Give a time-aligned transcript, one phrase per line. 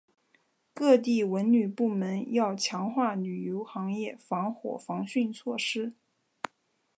[0.73, 5.93] 各地文旅部门要强化旅游行业防火防汛措施